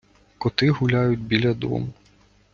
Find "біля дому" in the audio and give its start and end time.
1.19-1.89